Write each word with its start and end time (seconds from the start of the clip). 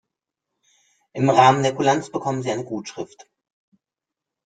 Im 1.13 1.29
Rahmen 1.29 1.61
der 1.61 1.75
Kulanz 1.75 2.09
bekommen 2.11 2.41
Sie 2.41 2.49
eine 2.49 2.65
Gutschrift. 2.65 3.27